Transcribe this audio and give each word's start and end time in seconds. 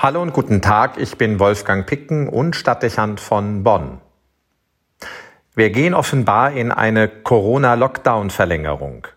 Hallo 0.00 0.22
und 0.22 0.32
guten 0.32 0.62
Tag, 0.62 0.96
ich 0.96 1.18
bin 1.18 1.40
Wolfgang 1.40 1.84
Picken 1.84 2.28
und 2.28 2.54
Stadtdechant 2.54 3.18
von 3.18 3.64
Bonn. 3.64 3.98
Wir 5.56 5.70
gehen 5.70 5.92
offenbar 5.92 6.52
in 6.52 6.70
eine 6.70 7.08
Corona-Lockdown-Verlängerung. 7.08 9.08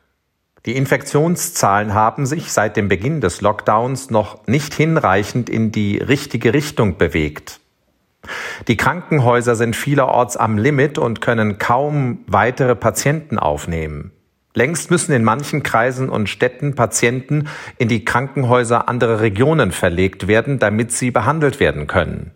Die 0.65 0.75
Infektionszahlen 0.75 1.93
haben 1.93 2.25
sich 2.25 2.51
seit 2.51 2.77
dem 2.77 2.87
Beginn 2.87 3.21
des 3.21 3.41
Lockdowns 3.41 4.09
noch 4.09 4.47
nicht 4.47 4.73
hinreichend 4.73 5.51
in 5.51 5.71
die 5.71 5.99
richtige 5.99 6.51
Richtung 6.51 6.97
bewegt. 6.97 7.59
Die 8.67 8.75
Krankenhäuser 8.75 9.55
sind 9.55 9.75
vielerorts 9.75 10.35
am 10.35 10.57
Limit 10.57 10.97
und 10.97 11.21
können 11.21 11.59
kaum 11.59 12.23
weitere 12.25 12.75
Patienten 12.75 13.37
aufnehmen. 13.37 14.13
Längst 14.53 14.91
müssen 14.91 15.13
in 15.13 15.23
manchen 15.23 15.63
Kreisen 15.63 16.09
und 16.09 16.27
Städten 16.27 16.75
Patienten 16.75 17.47
in 17.77 17.87
die 17.87 18.03
Krankenhäuser 18.03 18.89
anderer 18.89 19.21
Regionen 19.21 19.71
verlegt 19.71 20.27
werden, 20.27 20.59
damit 20.59 20.91
sie 20.91 21.11
behandelt 21.11 21.59
werden 21.59 21.87
können. 21.87 22.31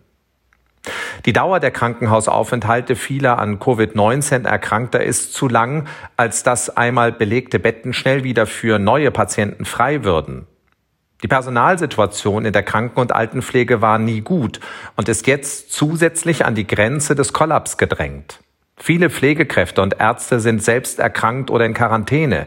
Die 1.24 1.32
Dauer 1.32 1.60
der 1.60 1.72
Krankenhausaufenthalte 1.72 2.96
vieler 2.96 3.38
an 3.38 3.58
Covid-19 3.58 4.46
Erkrankter 4.46 5.02
ist 5.02 5.32
zu 5.32 5.48
lang, 5.48 5.88
als 6.16 6.42
dass 6.42 6.76
einmal 6.76 7.12
belegte 7.12 7.58
Betten 7.58 7.92
schnell 7.92 8.24
wieder 8.24 8.46
für 8.46 8.78
neue 8.78 9.10
Patienten 9.10 9.64
frei 9.64 10.04
würden. 10.04 10.46
Die 11.22 11.28
Personalsituation 11.28 12.44
in 12.44 12.52
der 12.52 12.62
Kranken- 12.62 13.00
und 13.00 13.12
Altenpflege 13.12 13.80
war 13.80 13.98
nie 13.98 14.20
gut 14.20 14.60
und 14.96 15.08
ist 15.08 15.26
jetzt 15.26 15.72
zusätzlich 15.72 16.44
an 16.44 16.54
die 16.54 16.66
Grenze 16.66 17.14
des 17.14 17.32
Kollaps 17.32 17.78
gedrängt. 17.78 18.40
Viele 18.78 19.10
Pflegekräfte 19.10 19.82
und 19.82 20.00
Ärzte 20.00 20.40
sind 20.40 20.62
selbst 20.62 20.98
erkrankt 20.98 21.50
oder 21.50 21.64
in 21.64 21.74
Quarantäne. 21.74 22.46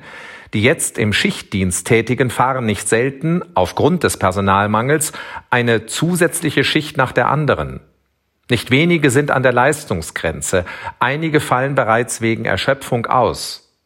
Die 0.53 0.63
jetzt 0.63 0.97
im 0.97 1.13
Schichtdienst 1.13 1.87
Tätigen 1.87 2.29
fahren 2.29 2.65
nicht 2.65 2.87
selten, 2.87 3.43
aufgrund 3.55 4.03
des 4.03 4.17
Personalmangels, 4.17 5.11
eine 5.49 5.85
zusätzliche 5.85 6.63
Schicht 6.63 6.97
nach 6.97 7.11
der 7.11 7.29
anderen. 7.29 7.81
Nicht 8.49 8.71
wenige 8.71 9.11
sind 9.11 9.29
an 9.29 9.43
der 9.43 9.53
Leistungsgrenze, 9.53 10.65
einige 10.99 11.39
fallen 11.39 11.75
bereits 11.75 12.21
wegen 12.21 12.45
Erschöpfung 12.45 13.05
aus. 13.05 13.77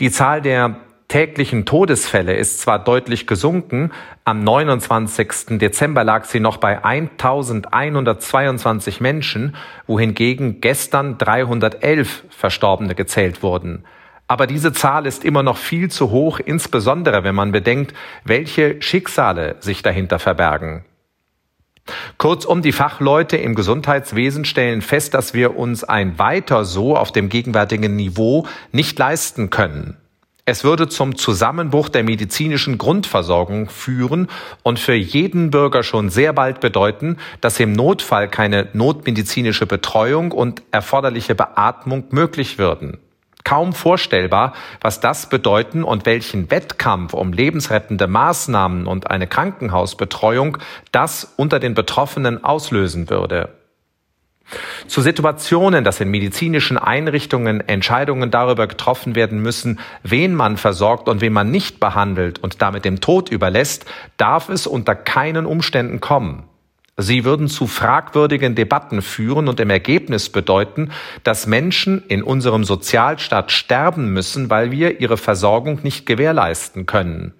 Die 0.00 0.10
Zahl 0.10 0.40
der 0.40 0.76
täglichen 1.16 1.64
Todesfälle 1.64 2.34
ist 2.34 2.60
zwar 2.60 2.78
deutlich 2.78 3.26
gesunken, 3.26 3.90
am 4.24 4.44
29. 4.44 5.58
Dezember 5.58 6.04
lag 6.04 6.26
sie 6.26 6.40
noch 6.40 6.58
bei 6.58 6.84
1122 6.84 9.00
Menschen, 9.00 9.56
wohingegen 9.86 10.60
gestern 10.60 11.16
311 11.16 12.24
Verstorbene 12.28 12.94
gezählt 12.94 13.42
wurden. 13.42 13.86
Aber 14.26 14.46
diese 14.46 14.74
Zahl 14.74 15.06
ist 15.06 15.24
immer 15.24 15.42
noch 15.42 15.56
viel 15.56 15.90
zu 15.90 16.10
hoch, 16.10 16.38
insbesondere 16.38 17.24
wenn 17.24 17.34
man 17.34 17.50
bedenkt, 17.50 17.94
welche 18.24 18.82
Schicksale 18.82 19.56
sich 19.60 19.80
dahinter 19.80 20.18
verbergen. 20.18 20.84
Kurzum, 22.18 22.60
die 22.60 22.72
Fachleute 22.72 23.38
im 23.38 23.54
Gesundheitswesen 23.54 24.44
stellen 24.44 24.82
fest, 24.82 25.14
dass 25.14 25.32
wir 25.32 25.56
uns 25.56 25.82
ein 25.82 26.18
weiter 26.18 26.66
so 26.66 26.94
auf 26.94 27.10
dem 27.10 27.30
gegenwärtigen 27.30 27.96
Niveau 27.96 28.46
nicht 28.70 28.98
leisten 28.98 29.48
können. 29.48 29.96
Es 30.48 30.62
würde 30.62 30.88
zum 30.88 31.16
Zusammenbruch 31.16 31.88
der 31.88 32.04
medizinischen 32.04 32.78
Grundversorgung 32.78 33.68
führen 33.68 34.28
und 34.62 34.78
für 34.78 34.94
jeden 34.94 35.50
Bürger 35.50 35.82
schon 35.82 36.08
sehr 36.08 36.32
bald 36.32 36.60
bedeuten, 36.60 37.16
dass 37.40 37.58
im 37.58 37.72
Notfall 37.72 38.28
keine 38.28 38.68
notmedizinische 38.72 39.66
Betreuung 39.66 40.30
und 40.30 40.62
erforderliche 40.70 41.34
Beatmung 41.34 42.04
möglich 42.10 42.58
würden. 42.58 42.98
Kaum 43.42 43.72
vorstellbar, 43.72 44.52
was 44.80 45.00
das 45.00 45.28
bedeuten 45.28 45.82
und 45.82 46.06
welchen 46.06 46.48
Wettkampf 46.48 47.12
um 47.12 47.32
lebensrettende 47.32 48.06
Maßnahmen 48.06 48.86
und 48.86 49.10
eine 49.10 49.26
Krankenhausbetreuung 49.26 50.58
das 50.92 51.34
unter 51.36 51.58
den 51.58 51.74
Betroffenen 51.74 52.44
auslösen 52.44 53.10
würde. 53.10 53.48
Zu 54.86 55.00
Situationen, 55.00 55.82
dass 55.82 56.00
in 56.00 56.10
medizinischen 56.10 56.78
Einrichtungen 56.78 57.60
Entscheidungen 57.66 58.30
darüber 58.30 58.66
getroffen 58.66 59.14
werden 59.14 59.42
müssen, 59.42 59.80
wen 60.02 60.34
man 60.34 60.56
versorgt 60.56 61.08
und 61.08 61.20
wen 61.20 61.32
man 61.32 61.50
nicht 61.50 61.80
behandelt 61.80 62.38
und 62.38 62.62
damit 62.62 62.84
dem 62.84 63.00
Tod 63.00 63.28
überlässt, 63.30 63.86
darf 64.16 64.48
es 64.48 64.66
unter 64.66 64.94
keinen 64.94 65.46
Umständen 65.46 66.00
kommen. 66.00 66.44
Sie 66.98 67.24
würden 67.24 67.48
zu 67.48 67.66
fragwürdigen 67.66 68.54
Debatten 68.54 69.02
führen 69.02 69.48
und 69.48 69.60
im 69.60 69.68
Ergebnis 69.68 70.30
bedeuten, 70.30 70.92
dass 71.24 71.46
Menschen 71.46 72.02
in 72.08 72.22
unserem 72.22 72.64
Sozialstaat 72.64 73.52
sterben 73.52 74.14
müssen, 74.14 74.48
weil 74.48 74.70
wir 74.70 75.00
ihre 75.00 75.18
Versorgung 75.18 75.80
nicht 75.82 76.06
gewährleisten 76.06 76.86
können. 76.86 77.34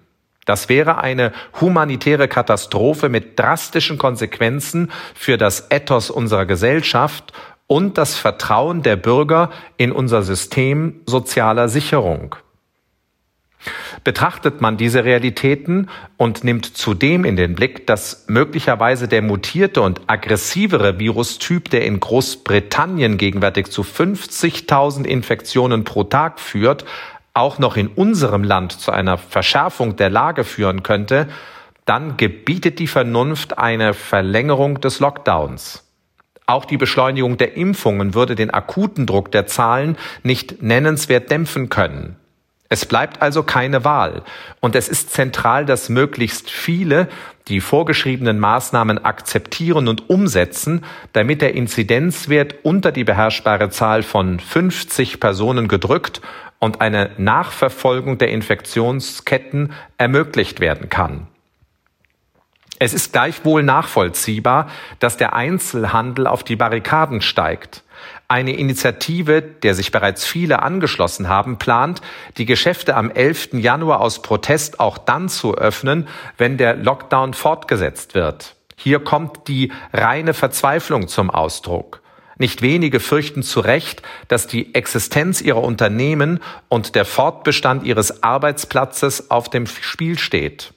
Das 0.47 0.69
wäre 0.69 0.97
eine 0.99 1.33
humanitäre 1.59 2.29
Katastrophe 2.29 3.09
mit 3.09 3.37
drastischen 3.37 3.97
Konsequenzen 3.97 4.91
für 5.13 5.37
das 5.37 5.67
Ethos 5.69 6.09
unserer 6.09 6.45
Gesellschaft 6.45 7.33
und 7.67 7.97
das 7.97 8.15
Vertrauen 8.15 8.81
der 8.81 8.95
Bürger 8.95 9.51
in 9.75 9.91
unser 9.91 10.23
System 10.23 11.01
sozialer 11.05 11.67
Sicherung. 11.67 12.37
Betrachtet 14.05 14.61
man 14.61 14.77
diese 14.77 15.03
Realitäten 15.03 15.89
und 16.15 16.45
nimmt 16.45 16.77
zudem 16.77 17.25
in 17.25 17.35
den 17.35 17.55
Blick, 17.55 17.85
dass 17.85 18.23
möglicherweise 18.29 19.09
der 19.09 19.21
mutierte 19.21 19.81
und 19.81 19.99
aggressivere 20.07 20.97
Virustyp, 20.97 21.69
der 21.69 21.83
in 21.83 21.99
Großbritannien 21.99 23.17
gegenwärtig 23.17 23.67
zu 23.69 23.81
50.000 23.81 25.03
Infektionen 25.03 25.83
pro 25.83 26.05
Tag 26.05 26.39
führt, 26.39 26.85
auch 27.37 27.59
noch 27.59 27.77
in 27.77 27.87
unserem 27.87 28.43
Land 28.43 28.73
zu 28.73 28.91
einer 28.91 29.17
Verschärfung 29.17 29.95
der 29.95 30.09
Lage 30.09 30.43
führen 30.43 30.83
könnte, 30.83 31.27
dann 31.85 32.17
gebietet 32.17 32.79
die 32.79 32.87
Vernunft 32.87 33.57
eine 33.57 33.93
Verlängerung 33.93 34.81
des 34.81 34.99
Lockdowns. 34.99 35.83
Auch 36.47 36.65
die 36.65 36.77
Beschleunigung 36.77 37.37
der 37.37 37.55
Impfungen 37.55 38.13
würde 38.13 38.35
den 38.35 38.51
akuten 38.51 39.05
Druck 39.05 39.31
der 39.31 39.47
Zahlen 39.47 39.97
nicht 40.23 40.61
nennenswert 40.61 41.29
dämpfen 41.29 41.69
können. 41.69 42.15
Es 42.69 42.85
bleibt 42.85 43.21
also 43.21 43.43
keine 43.43 43.85
Wahl. 43.85 44.23
Und 44.59 44.75
es 44.75 44.89
ist 44.89 45.11
zentral, 45.11 45.65
dass 45.65 45.87
möglichst 45.87 46.49
viele 46.49 47.07
die 47.47 47.61
vorgeschriebenen 47.61 48.39
Maßnahmen 48.39 49.05
akzeptieren 49.05 49.87
und 49.87 50.09
umsetzen, 50.09 50.83
damit 51.13 51.41
der 51.41 51.53
Inzidenzwert 51.53 52.55
unter 52.63 52.91
die 52.91 53.05
beherrschbare 53.05 53.69
Zahl 53.69 54.03
von 54.03 54.39
50 54.39 55.21
Personen 55.21 55.69
gedrückt 55.69 56.21
und 56.59 56.81
eine 56.81 57.11
Nachverfolgung 57.17 58.17
der 58.17 58.29
Infektionsketten 58.29 59.73
ermöglicht 59.97 60.59
werden 60.59 60.89
kann. 60.89 61.27
Es 62.79 62.93
ist 62.93 63.11
gleichwohl 63.11 63.63
nachvollziehbar, 63.63 64.69
dass 64.99 65.17
der 65.17 65.33
Einzelhandel 65.33 66.27
auf 66.27 66.43
die 66.43 66.55
Barrikaden 66.55 67.21
steigt. 67.21 67.83
Eine 68.27 68.55
Initiative, 68.55 69.41
der 69.41 69.73
sich 69.73 69.91
bereits 69.91 70.25
viele 70.25 70.61
angeschlossen 70.61 71.27
haben, 71.27 71.57
plant, 71.57 72.01
die 72.37 72.45
Geschäfte 72.45 72.95
am 72.95 73.09
11. 73.09 73.53
Januar 73.53 74.01
aus 74.01 74.21
Protest 74.21 74.79
auch 74.79 74.99
dann 74.99 75.27
zu 75.27 75.55
öffnen, 75.55 76.07
wenn 76.37 76.57
der 76.57 76.75
Lockdown 76.75 77.33
fortgesetzt 77.33 78.13
wird. 78.13 78.55
Hier 78.75 78.99
kommt 78.99 79.47
die 79.47 79.71
reine 79.91 80.35
Verzweiflung 80.35 81.07
zum 81.07 81.31
Ausdruck. 81.31 82.01
Nicht 82.37 82.61
wenige 82.61 82.99
fürchten 82.99 83.43
zu 83.43 83.59
Recht, 83.59 84.01
dass 84.27 84.47
die 84.47 84.75
Existenz 84.75 85.41
ihrer 85.41 85.63
Unternehmen 85.63 86.39
und 86.69 86.95
der 86.95 87.05
Fortbestand 87.05 87.83
ihres 87.83 88.23
Arbeitsplatzes 88.23 89.31
auf 89.31 89.49
dem 89.49 89.65
Spiel 89.65 90.19
steht. 90.19 90.73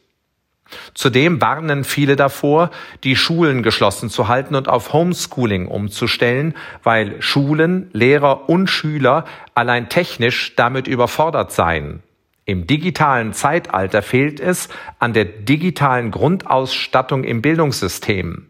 Zudem 0.94 1.41
warnen 1.41 1.84
viele 1.84 2.16
davor, 2.16 2.70
die 3.03 3.16
Schulen 3.16 3.62
geschlossen 3.62 4.09
zu 4.09 4.28
halten 4.28 4.54
und 4.54 4.69
auf 4.69 4.93
Homeschooling 4.93 5.66
umzustellen, 5.66 6.54
weil 6.82 7.20
Schulen, 7.20 7.91
Lehrer 7.93 8.49
und 8.49 8.69
Schüler 8.69 9.25
allein 9.54 9.88
technisch 9.88 10.54
damit 10.56 10.87
überfordert 10.87 11.53
seien. 11.53 12.03
Im 12.44 12.66
digitalen 12.66 13.32
Zeitalter 13.32 14.03
fehlt 14.03 14.41
es 14.41 14.69
an 14.99 15.12
der 15.12 15.25
digitalen 15.25 16.10
Grundausstattung 16.10 17.25
im 17.25 17.43
Bildungssystem. 17.43 18.46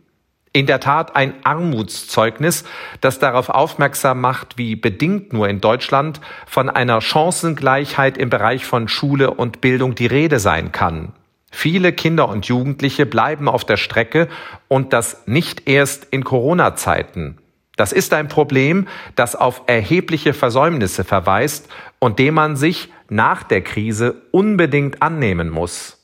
In 0.53 0.67
der 0.67 0.81
Tat 0.81 1.15
ein 1.15 1.35
Armutszeugnis, 1.45 2.65
das 3.01 3.21
darauf 3.21 3.51
aufmerksam 3.51 4.21
macht, 4.21 4.59
wie 4.59 4.75
bedingt 4.75 5.33
nur 5.33 5.49
in 5.49 5.61
Deutschland 5.61 6.21
von 6.47 6.69
einer 6.69 7.01
Chancengleichheit 7.01 8.19
im 8.19 8.31
Bereich 8.31 8.65
von 8.67 8.89
Schule 8.89 9.31
und 9.31 9.61
Bildung 9.61 9.95
die 9.95 10.07
Rede 10.07 10.41
sein 10.41 10.73
kann. 10.73 11.13
Viele 11.53 11.93
Kinder 11.93 12.29
und 12.29 12.47
Jugendliche 12.47 13.07
bleiben 13.07 13.49
auf 13.49 13.65
der 13.65 13.77
Strecke 13.77 14.29
und 14.67 14.93
das 14.93 15.27
nicht 15.27 15.69
erst 15.69 16.07
in 16.11 16.25
Corona-Zeiten. 16.25 17.39
Das 17.77 17.93
ist 17.93 18.13
ein 18.13 18.29
Problem, 18.29 18.89
das 19.15 19.37
auf 19.37 19.63
erhebliche 19.67 20.35
Versäumnisse 20.35 21.05
verweist 21.05 21.69
und 22.01 22.19
dem 22.19 22.35
man 22.35 22.57
sich 22.57 22.93
nach 23.09 23.45
der 23.45 23.63
Krise 23.63 24.23
unbedingt 24.33 25.01
annehmen 25.01 25.49
muss. 25.49 26.00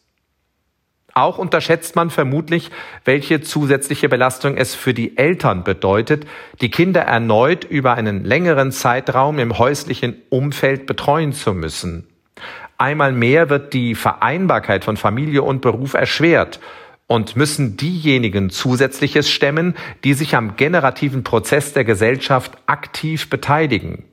Auch 1.16 1.38
unterschätzt 1.38 1.96
man 1.96 2.10
vermutlich, 2.10 2.70
welche 3.06 3.40
zusätzliche 3.40 4.10
Belastung 4.10 4.58
es 4.58 4.74
für 4.74 4.92
die 4.92 5.16
Eltern 5.16 5.64
bedeutet, 5.64 6.26
die 6.60 6.70
Kinder 6.70 7.00
erneut 7.00 7.64
über 7.64 7.94
einen 7.94 8.22
längeren 8.22 8.70
Zeitraum 8.70 9.38
im 9.38 9.56
häuslichen 9.56 10.20
Umfeld 10.28 10.84
betreuen 10.84 11.32
zu 11.32 11.54
müssen. 11.54 12.06
Einmal 12.76 13.12
mehr 13.12 13.48
wird 13.48 13.72
die 13.72 13.94
Vereinbarkeit 13.94 14.84
von 14.84 14.98
Familie 14.98 15.42
und 15.42 15.62
Beruf 15.62 15.94
erschwert 15.94 16.60
und 17.06 17.34
müssen 17.34 17.78
diejenigen 17.78 18.50
zusätzliches 18.50 19.30
stemmen, 19.30 19.74
die 20.04 20.12
sich 20.12 20.36
am 20.36 20.56
generativen 20.56 21.24
Prozess 21.24 21.72
der 21.72 21.84
Gesellschaft 21.84 22.58
aktiv 22.66 23.30
beteiligen. 23.30 24.04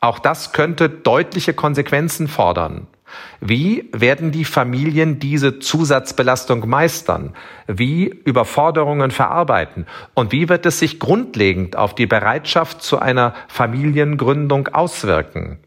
Auch 0.00 0.18
das 0.18 0.52
könnte 0.52 0.90
deutliche 0.90 1.54
Konsequenzen 1.54 2.28
fordern. 2.28 2.88
Wie 3.40 3.88
werden 3.92 4.30
die 4.30 4.44
Familien 4.44 5.18
diese 5.18 5.58
Zusatzbelastung 5.58 6.68
meistern? 6.68 7.34
Wie 7.66 8.06
Überforderungen 8.06 9.10
verarbeiten? 9.10 9.86
Und 10.14 10.32
wie 10.32 10.48
wird 10.48 10.66
es 10.66 10.78
sich 10.78 11.00
grundlegend 11.00 11.76
auf 11.76 11.94
die 11.94 12.06
Bereitschaft 12.06 12.82
zu 12.82 12.98
einer 12.98 13.34
Familiengründung 13.48 14.68
auswirken? 14.68 15.58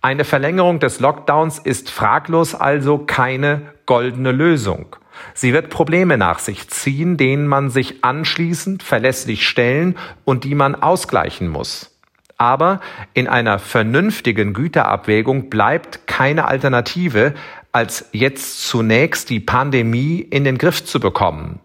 Eine 0.00 0.24
Verlängerung 0.24 0.78
des 0.78 1.00
Lockdowns 1.00 1.58
ist 1.58 1.90
fraglos 1.90 2.54
also 2.54 2.98
keine 2.98 3.62
goldene 3.86 4.30
Lösung. 4.30 4.96
Sie 5.34 5.52
wird 5.52 5.70
Probleme 5.70 6.16
nach 6.16 6.38
sich 6.38 6.68
ziehen, 6.68 7.16
denen 7.16 7.48
man 7.48 7.70
sich 7.70 8.04
anschließend 8.04 8.82
verlässlich 8.82 9.48
stellen 9.48 9.96
und 10.24 10.44
die 10.44 10.54
man 10.54 10.76
ausgleichen 10.76 11.48
muss. 11.48 11.97
Aber 12.38 12.80
in 13.14 13.26
einer 13.26 13.58
vernünftigen 13.58 14.54
Güterabwägung 14.54 15.50
bleibt 15.50 16.06
keine 16.06 16.46
Alternative, 16.46 17.34
als 17.72 18.08
jetzt 18.12 18.66
zunächst 18.66 19.28
die 19.28 19.40
Pandemie 19.40 20.20
in 20.20 20.44
den 20.44 20.56
Griff 20.56 20.84
zu 20.84 21.00
bekommen. 21.00 21.60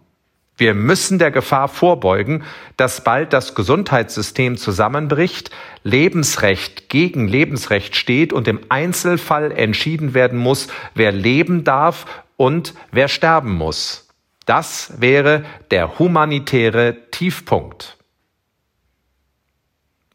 Wir 0.55 0.75
müssen 0.75 1.17
der 1.17 1.31
Gefahr 1.31 1.67
vorbeugen, 1.67 2.43
dass 2.77 3.03
bald 3.03 3.33
das 3.33 3.55
Gesundheitssystem 3.55 4.57
zusammenbricht, 4.57 5.49
Lebensrecht 5.83 6.89
gegen 6.89 7.27
Lebensrecht 7.27 7.95
steht 7.95 8.33
und 8.33 8.47
im 8.47 8.59
Einzelfall 8.69 9.51
entschieden 9.51 10.13
werden 10.13 10.37
muss, 10.37 10.67
wer 10.93 11.11
leben 11.11 11.63
darf 11.63 12.05
und 12.37 12.75
wer 12.91 13.07
sterben 13.07 13.53
muss. 13.53 14.09
Das 14.45 14.93
wäre 14.99 15.43
der 15.71 15.97
humanitäre 15.97 16.97
Tiefpunkt. 17.09 17.97